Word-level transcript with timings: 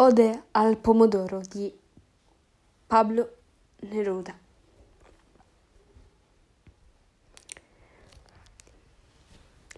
Ode 0.00 0.44
al 0.52 0.76
pomodoro 0.76 1.40
di 1.50 1.76
Pablo 2.86 3.32
Neruda. 3.80 4.32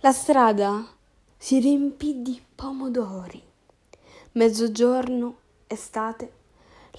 La 0.01 0.13
strada 0.13 0.87
si 1.39 1.59
riempì 1.59 2.21
di 2.21 2.39
pomodori. 2.55 3.43
Mezzogiorno, 4.33 5.39
estate, 5.67 6.33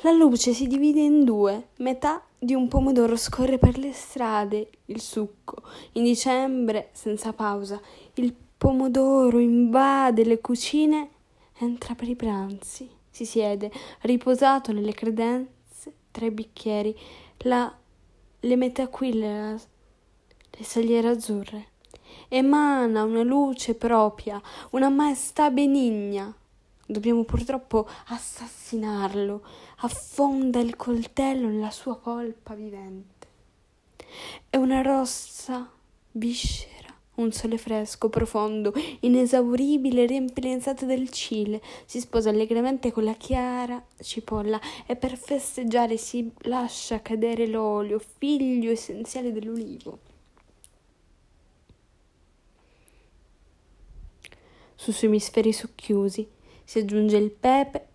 la 0.02 0.12
luce 0.12 0.54
si 0.54 0.66
divide 0.66 1.02
in 1.02 1.24
due, 1.24 1.68
metà 1.76 2.24
di 2.40 2.56
un 2.56 2.68
pomodoro 2.68 3.16
scorre 3.18 3.60
per 3.60 3.78
le 3.78 3.94
strade, 3.94 4.68
il 4.86 5.00
succo. 5.00 5.62
In 5.92 6.06
dicembre, 6.06 6.90
senza 6.94 7.34
pausa, 7.34 7.80
il 8.16 8.34
pomodoro 8.58 9.38
invade 9.38 10.24
le 10.24 10.42
cucine, 10.42 11.10
entra 11.60 11.94
per 11.94 12.10
i 12.10 12.16
pranzi, 12.16 12.98
si 13.12 13.26
siede, 13.26 13.72
riposato 14.02 14.72
nelle 14.72 14.94
credenze, 14.94 15.94
tra 16.10 16.26
i 16.26 16.32
bicchieri, 16.32 16.98
la, 17.40 17.72
le 18.40 18.56
metaquille, 18.56 19.60
le 20.50 20.64
saliere 20.64 21.10
azzurre. 21.10 21.68
Emana 22.28 23.04
una 23.04 23.22
luce 23.22 23.76
propria, 23.76 24.42
una 24.72 24.90
maestà 24.90 25.52
benigna, 25.52 26.34
Dobbiamo 26.92 27.24
purtroppo 27.24 27.88
assassinarlo. 28.08 29.42
Affonda 29.78 30.60
il 30.60 30.76
coltello 30.76 31.48
nella 31.48 31.72
sua 31.72 31.96
polpa 31.96 32.54
vivente. 32.54 33.28
È 34.50 34.58
una 34.58 34.82
rossa 34.82 35.72
viscera, 36.12 36.81
un 37.16 37.32
sole 37.32 37.58
fresco, 37.58 38.10
profondo, 38.10 38.74
inesauribile, 39.02 40.06
riempie 40.06 40.44
le 40.44 40.50
insalate 40.52 40.86
del 40.86 41.10
Cile. 41.10 41.62
Si 41.86 42.00
sposa 42.00 42.30
allegramente 42.30 42.92
con 42.92 43.04
la 43.04 43.14
chiara 43.14 43.84
cipolla 44.00 44.60
e 44.86 44.96
per 44.96 45.18
festeggiare 45.18 45.98
si 45.98 46.32
lascia 46.44 47.02
cadere 47.02 47.48
l'olio, 47.48 48.00
figlio 48.18 48.72
essenziale 48.72 49.32
dell'ulivo. 49.32 50.00
Sui 54.76 54.94
suoi 54.94 55.10
emisferi 55.12 55.54
socchiusi 55.54 56.28
si 56.64 56.80
aggiunge 56.80 57.18
il 57.18 57.30
pepe, 57.30 57.88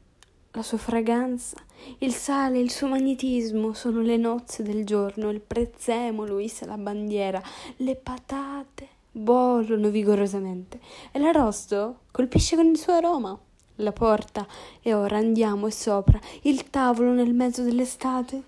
la 0.52 0.62
sua 0.62 0.78
fragranza, 0.78 1.56
il 1.98 2.12
sale, 2.12 2.60
il 2.60 2.70
suo 2.70 2.86
magnetismo 2.86 3.72
sono 3.72 4.00
le 4.02 4.16
nozze 4.16 4.62
del 4.62 4.84
giorno, 4.84 5.30
il 5.30 5.40
prezzemolo 5.40 6.38
issa 6.38 6.64
la 6.64 6.78
bandiera, 6.78 7.42
le 7.78 7.96
patate 7.96 8.95
bollono 9.16 9.88
vigorosamente. 9.88 10.78
E 11.10 11.18
l'arrosto 11.18 12.00
colpisce 12.10 12.56
con 12.56 12.66
il 12.66 12.78
suo 12.78 12.92
aroma. 12.92 13.38
La 13.80 13.92
porta 13.92 14.46
e 14.80 14.94
ora 14.94 15.18
andiamo 15.18 15.66
e 15.66 15.70
sopra, 15.70 16.18
il 16.42 16.70
tavolo 16.70 17.12
nel 17.12 17.34
mezzo 17.34 17.62
dell'estate, 17.62 18.42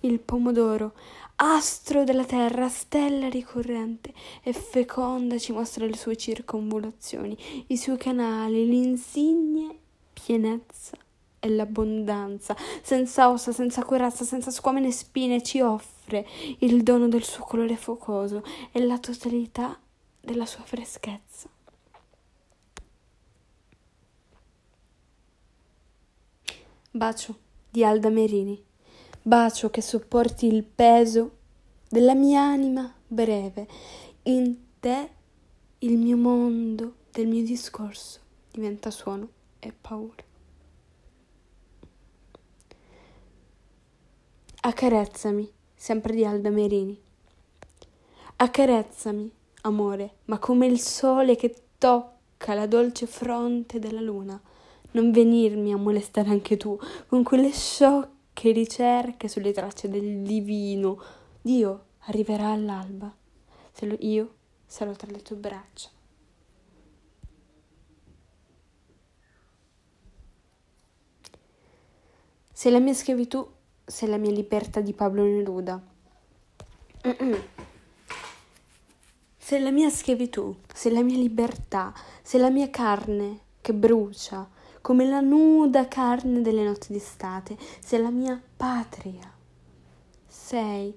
il 0.00 0.18
pomodoro 0.18 0.92
astro 1.36 2.04
della 2.04 2.24
terra, 2.24 2.68
stella 2.68 3.28
ricorrente. 3.28 4.12
E 4.42 4.52
feconda 4.52 5.38
ci 5.38 5.52
mostra 5.52 5.86
le 5.86 5.96
sue 5.96 6.16
circonvolazioni, 6.16 7.36
i 7.68 7.76
suoi 7.76 7.96
canali, 7.96 8.66
l'insigne 8.66 9.78
pienezza 10.12 10.96
e 11.38 11.48
l'abbondanza, 11.48 12.56
senza 12.82 13.30
ossa, 13.30 13.52
senza 13.52 13.84
corazza, 13.84 14.24
senza 14.24 14.50
squame 14.50 14.80
né 14.80 14.90
spine, 14.90 15.42
ci 15.42 15.60
offre 15.60 15.93
il 16.58 16.82
dono 16.82 17.08
del 17.08 17.24
suo 17.24 17.44
colore 17.44 17.76
focoso 17.76 18.42
e 18.72 18.84
la 18.84 18.98
totalità 18.98 19.78
della 20.20 20.46
sua 20.46 20.64
freschezza. 20.64 21.48
Bacio 26.90 27.38
di 27.70 27.84
Alda 27.84 28.08
Merini 28.08 28.72
bacio 29.26 29.70
che 29.70 29.80
sopporti 29.80 30.46
il 30.46 30.64
peso 30.64 31.38
della 31.88 32.14
mia 32.14 32.42
anima 32.42 32.94
breve. 33.06 33.66
In 34.24 34.56
te 34.80 35.10
il 35.78 35.96
mio 35.96 36.16
mondo 36.18 36.96
del 37.10 37.26
mio 37.26 37.42
discorso 37.42 38.20
diventa 38.50 38.90
suono 38.90 39.28
e 39.60 39.72
paura. 39.72 40.22
Accarezzami, 44.60 45.50
sempre 45.84 46.14
di 46.14 46.24
Alda 46.24 46.48
Merini. 46.48 46.98
Accarezzami, 48.36 49.30
amore, 49.64 50.14
ma 50.24 50.38
come 50.38 50.64
il 50.64 50.80
sole 50.80 51.36
che 51.36 51.54
tocca 51.76 52.54
la 52.54 52.66
dolce 52.66 53.06
fronte 53.06 53.78
della 53.78 54.00
luna. 54.00 54.40
Non 54.92 55.10
venirmi 55.10 55.74
a 55.74 55.76
molestare 55.76 56.30
anche 56.30 56.56
tu 56.56 56.78
con 57.06 57.22
quelle 57.22 57.50
sciocche 57.50 58.12
che 58.32 58.52
ricerche 58.52 59.28
sulle 59.28 59.52
tracce 59.52 59.90
del 59.90 60.22
divino. 60.22 61.02
Dio 61.42 61.84
arriverà 62.06 62.52
all'alba, 62.52 63.14
se 63.70 63.84
lo, 63.84 63.96
io 64.00 64.34
sarò 64.64 64.92
tra 64.92 65.10
le 65.10 65.20
tue 65.20 65.36
braccia. 65.36 65.90
Sei 72.50 72.72
la 72.72 72.78
mia 72.78 72.94
schiavitù, 72.94 73.46
sei 73.84 74.08
la 74.08 74.16
mia 74.16 74.30
libertà 74.30 74.80
di 74.80 74.92
Pablo 74.92 75.22
Neruda. 75.24 75.82
Sei 79.36 79.60
la 79.60 79.70
mia 79.70 79.90
schiavitù, 79.90 80.56
sei 80.72 80.92
la 80.92 81.02
mia 81.02 81.18
libertà, 81.18 81.92
sei 82.22 82.40
la 82.40 82.50
mia 82.50 82.70
carne 82.70 83.40
che 83.60 83.74
brucia, 83.74 84.48
come 84.80 85.06
la 85.06 85.20
nuda 85.20 85.86
carne 85.86 86.40
delle 86.40 86.62
notti 86.62 86.92
d'estate, 86.92 87.56
sei 87.80 88.00
la 88.00 88.10
mia 88.10 88.40
patria. 88.56 89.30
Sei 90.26 90.94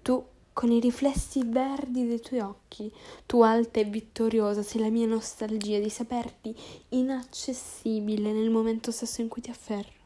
tu 0.00 0.24
con 0.54 0.70
i 0.70 0.80
riflessi 0.80 1.42
verdi 1.44 2.06
dei 2.06 2.20
tuoi 2.20 2.40
occhi, 2.40 2.90
tu 3.26 3.42
alta 3.42 3.80
e 3.80 3.84
vittoriosa, 3.84 4.62
sei 4.62 4.80
la 4.80 4.88
mia 4.88 5.06
nostalgia 5.06 5.78
di 5.78 5.90
saperti 5.90 6.56
inaccessibile 6.90 8.32
nel 8.32 8.50
momento 8.50 8.90
stesso 8.90 9.20
in 9.20 9.28
cui 9.28 9.42
ti 9.42 9.50
afferro. 9.50 10.03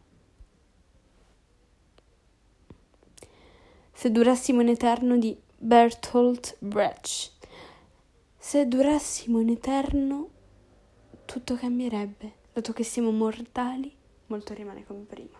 Se 3.98 4.12
durassimo 4.12 4.60
in 4.60 4.68
eterno 4.68 5.18
di 5.18 5.36
Bertolt 5.56 6.54
Brecht. 6.60 7.32
Se 8.38 8.68
durassimo 8.68 9.40
in 9.40 9.48
eterno, 9.48 10.28
tutto 11.24 11.56
cambierebbe 11.56 12.34
dato 12.52 12.72
che 12.72 12.84
siamo 12.84 13.10
mortali, 13.10 13.92
molto 14.26 14.54
rimane 14.54 14.86
come 14.86 15.00
prima. 15.00 15.36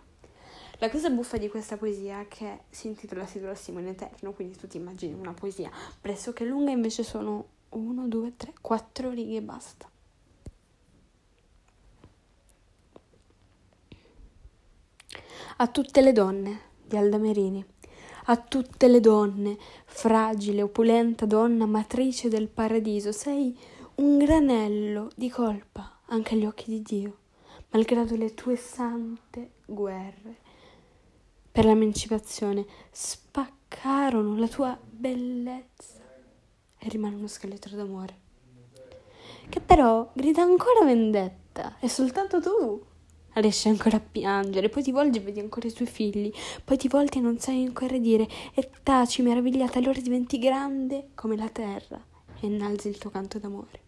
La 0.79 0.91
cosa 0.91 1.09
buffa 1.09 1.37
di 1.37 1.49
questa 1.49 1.77
poesia 1.77 2.19
è 2.19 2.27
che 2.27 2.63
si 2.69 2.89
intitola 2.89 3.29
Si 3.29 3.39
durassimo 3.39 3.79
in 3.79 3.87
eterno, 3.87 4.33
quindi 4.33 4.57
tu 4.57 4.67
ti 4.67 4.77
immagini 4.77 5.13
una 5.13 5.35
poesia 5.35 5.71
pressoché 6.01 6.45
lunga, 6.45 6.73
invece 6.73 7.05
sono 7.05 7.47
uno, 7.69 8.09
due, 8.09 8.35
tre, 8.37 8.55
quattro 8.61 9.11
righe 9.11 9.37
e 9.37 9.43
basta. 9.43 9.89
A 15.59 15.67
tutte 15.69 16.01
le 16.01 16.11
donne 16.11 16.61
di 16.85 16.97
Alda 16.97 17.19
Merini, 17.19 17.65
a 18.31 18.37
tutte 18.37 18.89
le 18.89 19.00
donne, 19.00 19.56
fragile, 19.84 20.62
opulenta 20.62 21.27
donna, 21.27 21.66
matrice 21.66 22.28
del 22.28 22.49
paradiso, 22.49 23.12
sei 23.12 23.56
un 23.97 24.19
granello 24.19 25.11
di 25.15 25.31
colpa 25.31 26.00
anche 26.06 26.34
agli 26.34 26.44
occhi 26.44 26.71
di 26.71 26.83
Dio, 26.83 27.17
malgrado 27.71 28.17
le 28.17 28.34
tue 28.34 28.56
sante 28.56 29.53
guerre. 29.65 30.37
Per 31.50 31.65
l'emancipazione 31.65 32.67
spaccarono 32.91 34.37
la 34.37 34.49
tua 34.49 34.78
bellezza 34.81 36.03
e 36.78 36.88
rimane 36.88 37.17
uno 37.17 37.27
scheletro 37.27 37.77
d'amore 37.77 38.27
che 39.49 39.61
però 39.61 40.11
grida 40.12 40.43
ancora 40.43 40.84
vendetta 40.84 41.77
e 41.81 41.88
soltanto 41.88 42.41
tu 42.41 42.84
riesci 43.40 43.69
ancora 43.69 43.96
a 43.96 44.00
piangere, 44.00 44.69
poi 44.69 44.82
ti 44.82 44.93
volgi 44.93 45.19
e 45.19 45.20
vedi 45.20 45.40
ancora 45.40 45.69
i 45.69 45.73
tuoi 45.73 45.88
figli, 45.88 46.32
poi 46.64 46.76
ti 46.76 46.88
volti 46.88 47.19
e 47.19 47.20
non 47.20 47.38
sai 47.38 47.64
ancora 47.64 47.99
dire 47.99 48.26
e 48.55 48.70
taci 48.82 49.23
meravigliata, 49.23 49.79
allora 49.79 50.00
diventi 50.00 50.38
grande 50.38 51.08
come 51.14 51.37
la 51.37 51.49
terra 51.49 52.02
e 52.40 52.46
innalzi 52.46 52.88
il 52.88 52.99
tuo 52.99 53.11
canto 53.11 53.38
d'amore. 53.38 53.87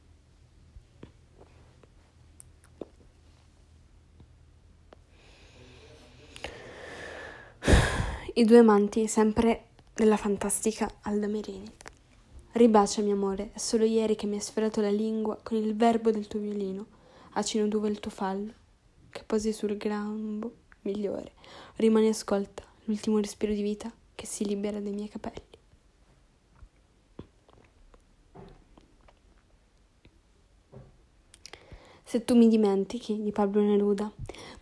I 8.34 8.44
due 8.44 8.58
amanti, 8.58 9.06
sempre 9.06 9.66
della 9.92 10.16
fantastica 10.16 10.88
Alda 11.02 11.26
Merini. 11.26 11.68
Ribaciami, 12.52 13.10
amore, 13.10 13.50
è 13.52 13.58
solo 13.58 13.84
ieri 13.84 14.16
che 14.16 14.26
mi 14.26 14.36
hai 14.36 14.40
sferato 14.40 14.80
la 14.80 14.90
lingua 14.90 15.38
con 15.42 15.56
il 15.56 15.76
verbo 15.76 16.10
del 16.10 16.26
tuo 16.26 16.40
violino. 16.40 16.86
Acino 17.32 17.68
dove 17.68 17.88
il 17.88 18.00
tuo 18.00 18.10
fallo, 18.10 18.52
che 19.10 19.22
posi 19.24 19.52
sul 19.52 19.76
grambo 19.76 20.54
migliore. 20.82 21.32
Rimani 21.76 22.06
e 22.06 22.10
ascolta 22.10 22.64
l'ultimo 22.84 23.18
respiro 23.18 23.52
di 23.52 23.62
vita 23.62 23.92
che 24.14 24.26
si 24.26 24.44
libera 24.44 24.80
dai 24.80 24.92
miei 24.92 25.08
capelli. 25.08 25.48
Se 32.04 32.24
tu 32.24 32.34
mi 32.34 32.48
dimentichi 32.48 33.22
di 33.22 33.30
Pablo 33.30 33.60
Neruda, 33.60 34.10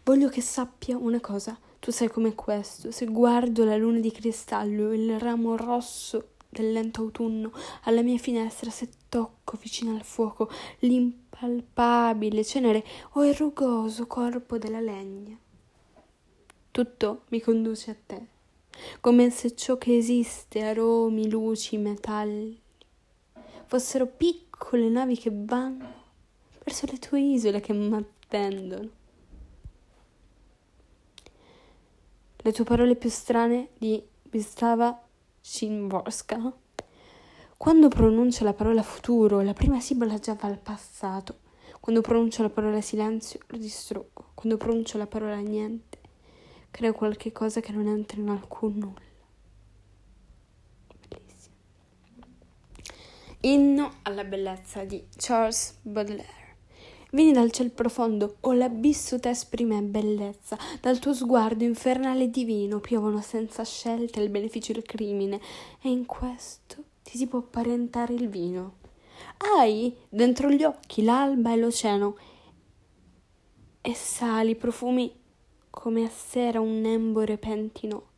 voglio 0.05 0.29
che 0.29 0.43
sappia 0.43 0.99
una 0.99 1.19
cosa. 1.19 1.59
Tu 1.81 1.91
sei 1.91 2.09
come 2.09 2.35
questo. 2.35 2.91
Se 2.91 3.07
guardo 3.07 3.65
la 3.65 3.77
luna 3.77 4.01
di 4.01 4.11
cristallo, 4.11 4.93
il 4.93 5.19
ramo 5.19 5.57
rosso 5.57 6.33
del 6.49 6.73
lento 6.73 7.01
autunno 7.01 7.51
alla 7.85 8.03
mia 8.03 8.19
finestra, 8.19 8.71
se 8.71 8.91
tocco 9.09 9.57
vicino 9.61 9.95
al 9.95 10.03
fuoco 10.03 10.51
l'impalpabile 11.41 12.45
cenere 12.45 12.85
o 13.13 13.25
il 13.25 13.35
rugoso 13.35 14.07
corpo 14.07 14.59
della 14.59 14.81
legna, 14.81 15.37
tutto 16.71 17.23
mi 17.29 17.41
conduce 17.41 17.91
a 17.91 17.97
te, 18.07 18.27
come 19.01 19.31
se 19.31 19.55
ciò 19.55 19.79
che 19.79 19.97
esiste, 19.97 20.63
aromi, 20.63 21.29
luci, 21.29 21.77
metalli, 21.77 22.61
fossero 23.67 24.07
piccole 24.07 24.89
navi 24.89 25.17
che 25.17 25.31
vanno 25.33 26.07
verso 26.65 26.87
le 26.87 26.99
tue 26.99 27.21
isole 27.21 27.61
che 27.61 27.73
m'attendono. 27.73 28.97
Le 32.41 32.53
tue 32.53 32.65
parole 32.65 32.95
più 32.95 33.11
strane 33.11 33.71
di 33.79 34.03
Wisława 34.31 34.97
Szymborska. 35.41 36.53
Quando 37.59 37.89
pronuncio 37.89 38.45
la 38.45 38.53
parola 38.53 38.85
futuro, 38.85 39.41
la 39.41 39.53
prima 39.53 39.81
sibola 39.81 40.17
già 40.19 40.35
va 40.35 40.47
al 40.47 40.61
passato. 40.61 41.41
Quando 41.81 42.03
pronuncio 42.03 42.43
la 42.43 42.51
parola 42.51 42.81
silenzio, 42.81 43.41
lo 43.49 43.59
distruggo. 43.59 44.27
Quando 44.35 44.57
pronuncio 44.57 44.97
la 44.97 45.09
parola 45.09 45.35
niente, 45.39 45.99
creo 46.71 46.93
qualche 46.93 47.33
cosa 47.33 47.61
che 47.61 47.73
non 47.73 47.89
entra 47.89 48.21
in 48.21 48.29
alcun 48.29 48.75
nulla. 48.77 49.01
Bellissimo. 51.09 51.57
Inno 53.41 53.93
alla 54.03 54.23
bellezza 54.23 54.85
di 54.85 55.05
Charles 55.17 55.81
Baudelaire. 55.83 56.59
Vieni 57.11 57.33
dal 57.33 57.51
ciel 57.51 57.73
profondo, 57.73 58.37
o 58.43 58.53
l'abisso 58.53 59.19
t'esprime 59.19 59.83
bellezza, 59.83 60.57
dal 60.81 61.01
tuo 61.01 61.13
sguardo 61.13 61.65
infernale 61.65 62.25
e 62.25 62.31
divino 62.31 62.79
piovono 62.79 63.21
senza 63.21 63.65
scelta 63.65 64.21
il 64.21 64.31
beneficio 64.31 64.71
e 64.71 64.77
il 64.77 64.85
crimine, 64.85 65.41
e 65.83 65.89
in 65.91 66.07
questo 66.07 66.85
ti 67.09 67.17
si 67.17 67.27
può 67.27 67.39
apparentare 67.39 68.13
il 68.13 68.29
vino. 68.29 68.75
Hai 69.39 69.97
dentro 70.11 70.51
gli 70.51 70.63
occhi 70.63 71.03
l'alba 71.03 71.55
e 71.55 71.57
l'oceano, 71.57 72.19
e 73.81 73.95
sali 73.95 74.55
profumi 74.55 75.11
come 75.71 76.05
a 76.05 76.11
sera 76.11 76.61
un 76.61 76.83
nembo 76.83 77.23
repentino 77.23 78.09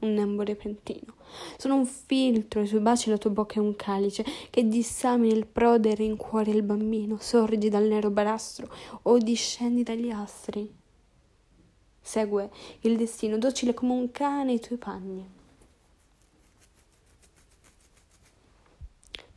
un 0.00 0.14
nembo 0.14 0.42
repentino. 0.42 1.14
Sono 1.56 1.76
un 1.76 1.86
filtro, 1.86 2.60
i 2.60 2.66
suoi 2.66 2.80
baci 2.80 3.08
la 3.08 3.18
tua 3.18 3.30
bocca 3.30 3.54
è 3.54 3.58
un 3.58 3.76
calice 3.76 4.24
che 4.50 4.66
dissamina 4.66 5.32
il 5.32 5.46
prode 5.46 5.90
e 5.90 5.94
rincuora 5.94 6.50
il 6.50 6.62
bambino. 6.62 7.18
Sorgi 7.20 7.68
dal 7.68 7.84
nero 7.84 8.10
barastro 8.10 8.68
o 9.02 9.18
discendi 9.18 9.84
dagli 9.84 10.10
astri. 10.10 10.68
Segue 12.00 12.50
il 12.80 12.96
destino, 12.96 13.38
docile 13.38 13.74
come 13.74 13.92
un 13.92 14.10
cane 14.10 14.54
i 14.54 14.60
tuoi 14.60 14.78
panni. 14.78 15.40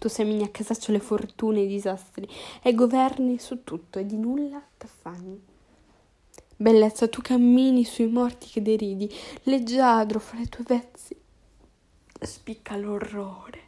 Tu 0.06 0.12
semini 0.12 0.44
a 0.44 0.50
casaccio 0.50 0.92
le 0.92 1.00
fortune 1.00 1.62
e 1.62 1.63
i 1.63 1.68
disastri 1.68 2.30
e 2.62 2.75
governi 2.75 3.40
su 3.40 3.63
tutto 3.63 3.98
e 3.98 4.06
di 4.06 4.18
nulla 4.18 4.62
t'affanni. 4.78 5.42
Bellezza, 6.56 7.07
tu 7.07 7.22
cammini 7.22 7.84
sui 7.86 8.06
morti 8.06 8.46
che 8.46 8.62
deridi, 8.62 9.12
leggiadro 9.46 10.19
fra 10.19 10.40
i 10.40 10.48
tuoi 10.48 10.66
vezzi, 10.68 11.18
spicca 12.19 12.78
l'orrore. 12.78 13.62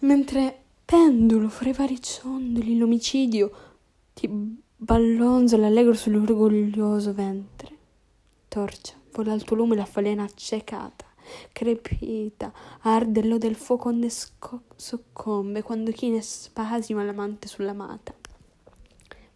Mentre 0.00 0.64
pendulo 0.84 1.48
fra 1.48 1.70
i 1.70 1.72
vari 1.72 2.02
ciondoli, 2.02 2.76
l'omicidio 2.76 3.52
ti 4.12 4.28
ballonzola 4.28 5.66
allegro 5.66 5.94
sull'orgoglioso 5.94 7.14
ventre. 7.14 7.78
Torcia, 8.48 9.00
vola 9.12 9.32
al 9.32 9.44
tuo 9.44 9.56
lume 9.56 9.76
la 9.76 9.86
falena 9.86 10.24
accecata, 10.24 11.06
crepita, 11.52 12.52
arde 12.82 13.22
l'ode 13.22 13.46
del 13.46 13.56
fuoco 13.56 13.88
onde 13.88 14.08
soccombe, 14.76 15.62
quando 15.62 15.90
china 15.92 16.20
spasima 16.20 17.04
l'amante 17.04 17.48
sull'amata 17.48 18.14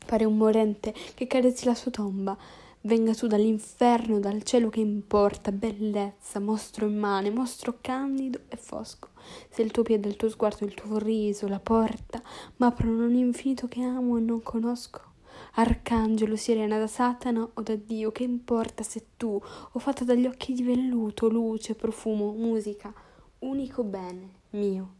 pare 0.08 0.24
un 0.24 0.38
morente 0.38 0.94
che 1.12 1.26
carezzi 1.26 1.66
la 1.66 1.74
sua 1.74 1.90
tomba. 1.90 2.34
Venga 2.80 3.12
tu 3.12 3.26
dall'inferno, 3.26 4.18
dal 4.18 4.42
cielo 4.42 4.70
che 4.70 4.80
importa, 4.80 5.52
bellezza, 5.52 6.40
mostro 6.40 6.86
immane, 6.86 7.28
mostro 7.28 7.76
candido 7.82 8.40
e 8.48 8.56
fosco. 8.56 9.08
Se 9.50 9.60
il 9.60 9.70
tuo 9.70 9.82
piede, 9.82 10.08
il 10.08 10.16
tuo 10.16 10.30
sguardo, 10.30 10.64
il 10.64 10.72
tuo 10.72 10.96
riso, 10.96 11.46
la 11.46 11.60
porta, 11.60 12.22
m'aprono 12.56 13.04
un 13.04 13.14
infinito 13.14 13.68
che 13.68 13.82
amo 13.82 14.16
e 14.16 14.20
non 14.20 14.42
conosco. 14.42 15.07
Arcangelo, 15.54 16.36
sirena 16.36 16.78
da 16.78 16.86
Satana 16.86 17.48
o 17.52 17.62
da 17.62 17.74
Dio, 17.76 18.12
che 18.12 18.22
importa 18.22 18.82
se 18.82 19.06
tu, 19.16 19.40
o 19.72 19.78
fatta 19.78 20.04
dagli 20.04 20.26
occhi 20.26 20.52
di 20.52 20.62
velluto, 20.62 21.28
luce, 21.28 21.74
profumo, 21.74 22.32
musica, 22.32 22.92
unico 23.40 23.84
bene 23.84 24.36
mio, 24.50 24.94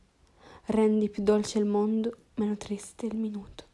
rendi 0.66 1.08
più 1.08 1.22
dolce 1.22 1.58
il 1.58 1.64
mondo, 1.64 2.16
meno 2.34 2.56
triste 2.56 3.06
il 3.06 3.16
minuto. 3.16 3.66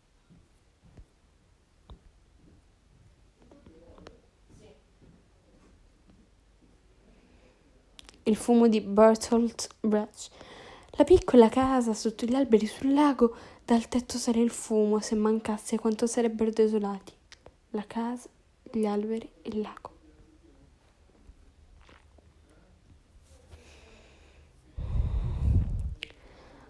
il 8.24 8.36
fumo 8.36 8.68
di 8.68 8.80
Bertolt 8.80 9.68
Brecht. 9.80 10.30
La 10.92 11.04
piccola 11.04 11.48
casa 11.48 11.92
sotto 11.92 12.24
gli 12.24 12.34
alberi 12.34 12.66
sul 12.66 12.92
lago, 12.92 13.36
dal 13.64 13.88
tetto 13.88 14.18
sale 14.18 14.40
il 14.40 14.50
fumo, 14.50 15.00
se 15.00 15.14
mancasse 15.14 15.78
quanto 15.78 16.06
sarebbero 16.06 16.50
desolati. 16.50 17.12
La 17.70 17.84
casa, 17.86 18.28
gli 18.62 18.84
alberi, 18.84 19.28
il 19.42 19.60
lago. 19.60 19.92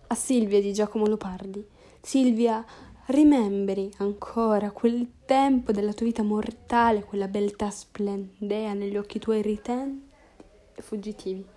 A 0.06 0.14
Silvia 0.14 0.61
di 0.61 0.73
Giacomo 0.73 1.06
Lopardi. 1.06 1.67
Silvia, 2.00 2.64
rimembri 3.06 3.93
ancora 3.99 4.70
quel 4.70 5.25
tempo 5.25 5.73
della 5.73 5.93
tua 5.93 6.06
vita 6.06 6.23
mortale, 6.23 7.05
quella 7.05 7.26
beltà 7.26 7.70
splendea 7.70 8.73
negli 8.73 8.97
occhi 8.97 9.19
tuoi 9.19 9.43
ritenti 9.43 10.12
e 10.75 10.82
fuggitivi. 10.82 11.53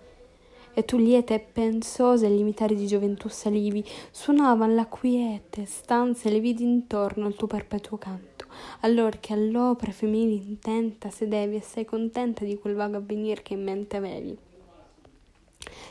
E 0.78 0.84
tu 0.84 0.96
lieta 0.96 1.34
e 1.34 1.40
pensosa 1.40 2.26
e 2.26 2.30
limitare 2.30 2.76
di 2.76 2.86
gioventù 2.86 3.26
salivi, 3.26 3.84
suonavan 4.12 4.76
la 4.76 4.86
quiete 4.86 5.64
stanze 5.64 6.30
le 6.30 6.38
vidi 6.38 6.62
intorno 6.62 7.26
al 7.26 7.34
tuo 7.34 7.48
perpetuo 7.48 7.98
canto, 7.98 8.46
allor 8.82 9.18
che 9.18 9.32
all'opera 9.32 9.90
femminile 9.90 10.34
intenta 10.34 11.10
sedevi 11.10 11.56
e 11.56 11.62
sei 11.62 11.84
contenta 11.84 12.44
di 12.44 12.56
quel 12.58 12.76
vago 12.76 12.98
avvenir 12.98 13.42
che 13.42 13.54
in 13.54 13.64
mente 13.64 13.96
avevi. 13.96 14.38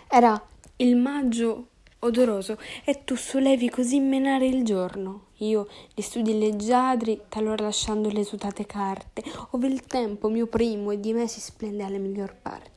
Era 0.07 0.41
il 0.77 0.95
maggio 0.95 1.67
odoroso 2.00 2.57
e 2.85 3.03
tu 3.03 3.15
solevi 3.15 3.69
così 3.69 4.00
menare 4.00 4.47
il 4.47 4.63
giorno. 4.63 5.25
Io 5.39 5.67
gli 5.93 6.00
studi 6.00 6.39
leggiadri, 6.39 7.23
talora 7.27 7.65
lasciando 7.65 8.09
le 8.09 8.21
esutate 8.21 8.65
carte, 8.65 9.21
ove 9.50 9.67
il 9.67 9.81
tempo 9.81 10.29
mio 10.29 10.47
primo 10.47 10.91
e 10.91 11.00
di 11.01 11.12
me 11.12 11.27
si 11.27 11.41
splende 11.41 11.83
alla 11.83 11.97
miglior 11.97 12.33
parte 12.41 12.76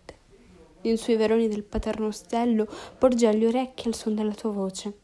in 0.83 0.97
sui 0.97 1.17
veroni 1.17 1.49
del 1.49 1.63
paterno 1.63 2.07
ostello, 2.07 2.67
porge 2.99 3.27
agli 3.27 3.45
orecchi 3.45 3.89
al 3.89 3.95
suon 3.95 4.15
della 4.15 4.35
tua 4.35 4.51
voce. 4.51 4.99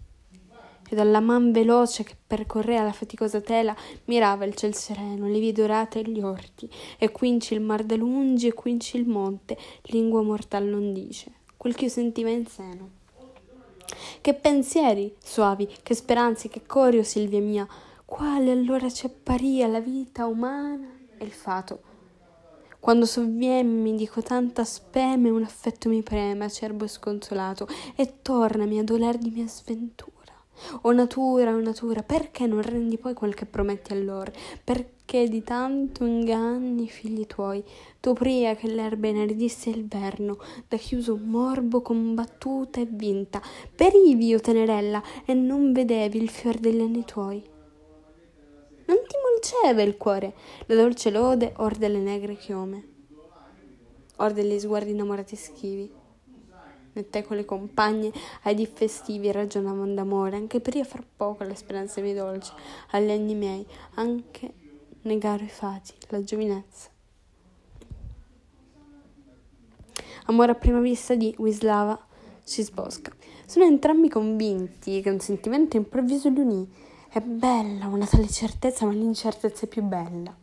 E 0.89 0.95
dalla 0.95 1.21
man 1.21 1.51
veloce 1.51 2.05
che 2.05 2.15
percorrea 2.25 2.85
la 2.85 2.93
faticosa 2.93 3.41
tela 3.41 3.75
mirava 4.05 4.45
il 4.45 4.55
ciel 4.55 4.75
sereno, 4.75 5.27
le 5.27 5.41
vie 5.41 5.53
dorate 5.53 6.01
e 6.01 6.09
gli 6.09 6.21
orti, 6.21 6.71
e 6.97 7.11
quinci 7.11 7.55
il 7.55 7.61
mar 7.61 7.83
da 7.83 7.97
lungi 7.97 8.47
e 8.47 8.55
quinci 8.55 8.97
il 8.97 9.07
monte, 9.07 9.57
lingua 9.87 10.23
mortal 10.23 10.65
non 10.65 10.93
dice, 10.93 11.33
quel 11.57 11.75
che 11.75 11.85
io 11.85 11.91
sentiva 11.91 12.31
in 12.31 12.47
seno. 12.47 12.91
Che 14.21 14.35
pensieri 14.35 15.15
suavi, 15.23 15.69
che 15.83 15.95
speranze, 15.95 16.49
che 16.49 16.63
cori, 16.67 16.99
o 16.99 17.03
Silvia 17.03 17.41
mia, 17.41 17.67
quale 18.05 18.53
allora 18.53 18.89
ci 18.89 19.07
apparia 19.07 19.67
la 19.67 19.81
vita 19.81 20.27
umana 20.27 20.89
e 21.19 21.25
il 21.25 21.33
fato 21.33 21.86
quando 22.87 23.05
sovvien 23.05 23.83
mi 23.83 23.97
dico 23.97 24.23
tanta 24.23 24.63
speme, 24.63 25.29
un 25.29 25.43
affetto 25.43 25.89
mi 25.89 26.05
preme, 26.05 26.45
acerbo 26.45 26.85
e 26.85 26.89
sconsolato, 26.89 27.67
e 27.97 28.23
tornami 28.23 28.79
a 28.79 28.85
doler 28.85 29.19
di 29.19 29.31
mia 29.31 29.49
sventura. 29.49 30.33
O 30.83 30.93
natura, 30.93 31.53
o 31.53 31.59
natura, 31.59 32.05
perché 32.05 32.47
non 32.47 32.63
rendi 32.63 32.97
poi 32.97 33.13
quel 33.13 33.35
che 33.35 33.45
prometti 33.45 33.93
a 33.93 33.97
loro? 33.97 34.31
Perché 34.63 35.29
di 35.29 35.43
tanto 35.43 36.05
inganni 36.05 36.85
i 36.85 36.89
figli 36.89 37.27
tuoi? 37.27 37.61
Tu 37.99 38.13
pria 38.13 38.55
che 38.55 38.69
l'erba 38.69 39.09
ineridisse 39.09 39.69
il 39.69 39.85
verno, 39.89 40.39
da 40.69 40.77
chiuso 40.77 41.19
morbo 41.21 41.83
combattuta 41.83 42.81
e 42.81 42.87
vinta, 42.89 43.43
perivi, 43.75 44.33
o 44.33 44.39
tenerella, 44.39 45.03
e 45.25 45.35
non 45.35 45.73
vedevi 45.73 46.23
il 46.23 46.31
fior 46.31 46.57
degli 46.59 46.81
anni 46.81 47.05
tuoi 47.05 47.55
non 48.87 48.99
ti 49.07 49.17
molceva 49.23 49.83
il 49.83 49.97
cuore 49.97 50.35
la 50.67 50.75
dolce 50.75 51.11
lode 51.11 51.53
or 51.59 51.77
delle 51.77 51.99
negre 51.99 52.37
chiome, 52.37 52.89
or 54.17 54.33
degli 54.33 54.59
sguardi 54.59 54.91
innamorati 54.91 55.37
schivi. 55.37 56.05
né 56.97 57.11
te 57.11 57.23
con 57.23 57.37
le 57.37 57.45
compagne 57.45 58.11
ai 58.45 58.55
dì 58.55 58.67
festivi 58.67 59.31
ragionavano 59.31 59.93
d'amore, 59.93 60.37
anche 60.37 60.61
per 60.61 60.75
io 60.77 60.85
far 60.85 61.05
poco 61.17 61.45
le 61.45 61.55
speranze 61.55 62.01
mie 62.01 62.15
dolci, 62.15 62.53
agli 62.93 63.11
anni 63.11 63.35
miei, 63.35 63.67
anche 63.95 64.53
negare 65.03 65.45
i 65.45 65.49
fati, 65.49 65.93
la 66.09 66.23
giovinezza. 66.23 66.89
Amore 70.29 70.53
a 70.53 70.55
prima 70.55 70.81
vista 70.81 71.15
di 71.15 71.35
Wislava 71.39 71.99
Cisbosca. 72.43 73.15
Sono 73.47 73.65
entrambi 73.65 74.09
convinti 74.09 75.01
che 75.01 75.11
un 75.11 75.21
sentimento 75.21 75.77
improvviso 75.77 76.29
li 76.31 76.41
unì. 76.41 76.69
È 77.17 77.23
bella 77.23 77.87
una 77.87 78.05
tale 78.05 78.29
certezza, 78.29 78.85
ma 78.85 78.93
l'incertezza 78.93 79.65
è 79.65 79.69
più 79.69 79.81
bella. 79.81 80.37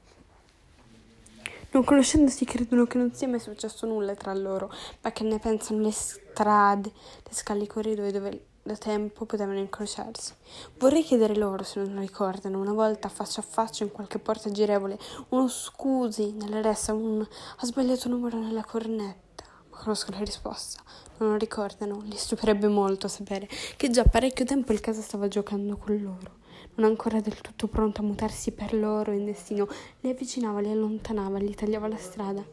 Non 1.70 1.84
conoscendosi 1.84 2.46
credono 2.46 2.86
che 2.86 2.98
non 2.98 3.14
sia 3.14 3.28
mai 3.28 3.40
successo 3.40 3.86
nulla 3.86 4.16
tra 4.16 4.34
loro, 4.34 4.74
ma 5.02 5.12
che 5.12 5.24
ne 5.24 5.38
pensano 5.38 5.84
le 5.84 5.92
strade, 5.92 6.92
le 6.92 7.32
scale, 7.32 7.66
i 7.66 7.68
corridoi 7.68 8.12
dove 8.12 8.46
da 8.64 8.76
tempo 8.76 9.26
potevano 9.26 9.60
incrociarsi. 9.60 10.34
Vorrei 10.80 11.04
chiedere 11.04 11.36
loro 11.36 11.62
se 11.62 11.80
non 11.80 12.00
ricordano 12.00 12.60
una 12.60 12.74
volta 12.74 13.08
faccia 13.08 13.42
a 13.42 13.46
faccia 13.48 13.84
in 13.84 13.92
qualche 13.92 14.18
porta 14.18 14.50
girevole, 14.50 14.98
uno 15.30 15.48
scusi 15.48 16.32
nella 16.32 16.60
ressa, 16.60 16.92
un 16.92 17.22
ha 17.22 17.66
sbagliato 17.68 18.10
numero 18.10 18.40
nella 18.40 18.64
cornetta. 18.64 19.44
Ma 19.70 19.78
conosco 19.78 20.10
la 20.10 20.24
risposta, 20.24 20.82
non 21.20 21.34
lo 21.34 21.38
ricordano. 21.38 22.02
Li 22.02 22.18
stupirebbe 22.18 22.68
molto 22.68 23.08
sapere 23.08 23.48
che 23.78 23.92
già 23.92 24.06
parecchio 24.06 24.44
tempo 24.44 24.72
il 24.72 24.80
caso 24.80 25.02
stava 25.02 25.28
giocando 25.28 25.78
con 25.78 26.02
loro 26.02 26.42
non 26.76 26.90
ancora 26.90 27.22
del 27.22 27.40
tutto 27.40 27.68
pronto 27.68 28.02
a 28.02 28.04
mutarsi 28.04 28.52
per 28.52 28.74
loro 28.74 29.12
in 29.12 29.26
destino, 29.26 29.68
li 30.00 30.10
avvicinava, 30.10 30.60
li 30.60 30.72
allontanava, 30.72 31.40
gli 31.40 31.54
tagliava 31.54 31.88
la 31.88 31.98
strada 31.98 32.44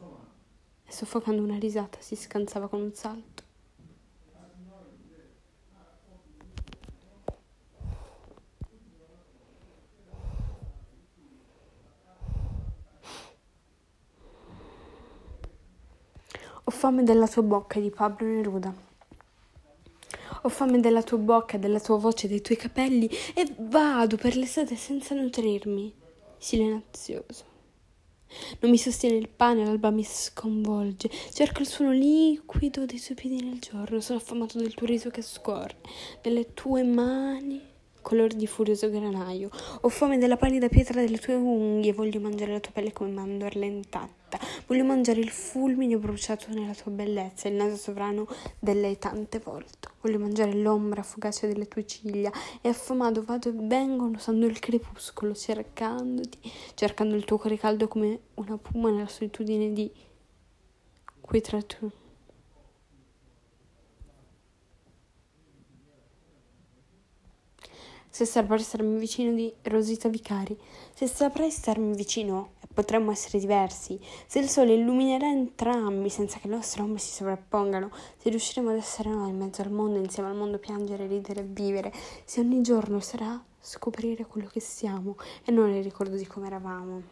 e 0.85 0.93
soffocando 0.93 1.43
una 1.43 1.59
risata 1.59 1.99
si 2.01 2.17
scansava 2.17 2.69
con 2.69 2.81
un 2.81 2.93
salto. 2.93 3.49
Ho 16.65 16.71
fame 16.73 17.03
della 17.03 17.27
tua 17.27 17.43
bocca 17.43 17.81
di 17.81 17.91
Pablo 17.91 18.27
Neruda. 18.27 18.90
Ho 20.43 20.49
fame 20.49 20.81
della 20.81 21.03
tua 21.03 21.19
bocca, 21.19 21.59
della 21.59 21.81
tua 21.81 21.97
voce, 21.97 22.29
dei 22.29 22.41
tuoi 22.41 22.57
capelli 22.57 23.09
e 23.35 23.55
vado 23.59 24.17
per 24.17 24.37
l'estate 24.37 24.77
senza 24.77 25.15
nutrirmi, 25.15 25.93
silenzioso. 26.39 27.45
Non 28.61 28.71
mi 28.71 28.79
sostiene 28.79 29.17
il 29.17 29.29
pane, 29.29 29.65
l'alba 29.65 29.91
mi 29.91 30.05
sconvolge. 30.05 31.11
Cerco 31.33 31.61
il 31.61 31.67
suono 31.67 31.93
liquido 31.93 32.87
dei 32.87 33.01
tuoi 33.01 33.17
piedi 33.17 33.43
nel 33.45 33.59
giorno. 33.59 34.01
Sono 34.01 34.19
affamato 34.19 34.59
del 34.59 34.75
tuo 34.75 34.87
riso 34.87 35.11
che 35.11 35.23
scorre, 35.23 35.77
delle 36.23 36.55
tue 36.55 36.85
mani 36.85 37.61
color 38.01 38.33
di 38.33 38.47
furioso 38.47 38.89
granaio. 38.89 39.51
Ho 39.83 39.89
fame 39.89 40.19
della 40.19 40.37
pallida 40.37 40.69
pietra 40.69 41.01
delle 41.01 41.19
tue 41.19 41.35
unghie, 41.35 41.93
voglio 41.93 42.21
mangiare 42.21 42.53
la 42.53 42.61
tua 42.61 42.73
pelle 42.73 42.93
come 42.93 43.11
mandorla 43.11 43.67
intatta. 44.31 44.39
Voglio 44.67 44.85
mangiare 44.85 45.21
il 45.21 45.31
fulmine 45.31 45.97
bruciato 45.97 46.47
nella 46.51 46.75
tua 46.75 46.93
bellezza, 46.93 47.49
il 47.49 47.55
naso 47.55 47.77
sovrano 47.77 48.27
delle 48.59 48.99
tante 48.99 49.41
volte. 49.41 49.89
Voglio 50.01 50.19
mangiare 50.19 50.55
l'ombra 50.55 51.03
fugace 51.03 51.49
delle 51.49 51.67
tue 51.67 51.87
ciglia 51.87 52.31
e 52.61 52.69
affamato 52.69 53.23
vado 53.25 53.49
e 53.49 53.53
vengo 53.55 54.07
usando 54.07 54.47
il 54.47 54.59
crepuscolo, 54.59 55.35
cercandoti, 55.35 56.39
cercando 56.75 57.17
il 57.17 57.25
tuo 57.25 57.39
cuore 57.39 57.59
caldo 57.59 57.89
come 57.89 58.21
una 58.35 58.57
puma 58.57 58.91
nella 58.91 59.09
solitudine 59.09 59.73
di 59.73 59.91
qui 61.21 61.41
tra 61.41 61.61
tu. 61.63 61.91
se 68.13 68.27
saprai 68.27 68.59
starmi 68.59 68.99
vicino 68.99 69.33
di 69.33 69.51
Rosita 69.63 70.09
Vicari, 70.09 70.59
se 70.93 71.07
saprai 71.07 71.51
starmi 71.51 71.95
vicino 71.95 72.55
potremmo 72.81 73.11
essere 73.11 73.39
diversi, 73.39 74.01
se 74.27 74.39
il 74.39 74.49
sole 74.49 74.73
illuminerà 74.73 75.29
entrambi 75.29 76.09
senza 76.09 76.39
che 76.39 76.49
le 76.49 76.55
nostre 76.55 76.81
ombre 76.81 76.99
si 76.99 77.13
sovrappongano, 77.13 77.91
se 78.17 78.31
riusciremo 78.31 78.71
ad 78.71 78.77
essere 78.77 79.11
noi 79.11 79.29
in 79.29 79.37
mezzo 79.37 79.61
al 79.61 79.71
mondo, 79.71 79.99
insieme 79.99 80.31
al 80.31 80.35
mondo 80.35 80.59
piangere, 80.59 81.07
ridere 81.07 81.41
e 81.41 81.45
vivere, 81.45 81.93
se 82.25 82.41
ogni 82.41 82.63
giorno 82.63 82.99
sarà 83.01 83.39
scoprire 83.61 84.25
quello 84.25 84.49
che 84.49 84.61
siamo 84.61 85.17
e 85.45 85.53
non 85.53 85.69
il 85.69 85.83
ricordo 85.83 86.17
di 86.17 86.27
come 86.27 86.47
eravamo. 86.47 87.03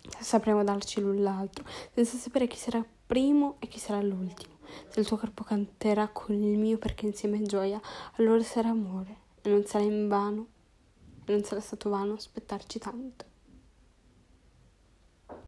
Se 0.00 0.22
sapremo 0.22 0.62
darci 0.62 1.00
l'un 1.00 1.22
l'altro, 1.22 1.64
senza 1.92 2.16
sapere 2.16 2.46
chi 2.46 2.56
sarà 2.56 2.84
primo 3.06 3.56
e 3.58 3.66
chi 3.66 3.80
sarà 3.80 4.00
l'ultimo. 4.00 4.58
Se 4.90 5.00
il 5.00 5.06
tuo 5.06 5.16
corpo 5.16 5.42
canterà 5.42 6.06
con 6.08 6.40
il 6.40 6.56
mio 6.56 6.78
perché 6.78 7.06
insieme 7.06 7.38
è 7.38 7.42
gioia, 7.42 7.80
allora 8.18 8.42
sarà 8.44 8.68
amore 8.68 9.16
e 9.42 9.48
non 9.48 9.64
sarà 9.64 9.82
in 9.82 10.06
vano, 10.06 10.46
non 11.26 11.42
sarà 11.42 11.60
stato 11.60 11.90
vano 11.90 12.12
aspettarci 12.12 12.78
tanto. 12.78 13.27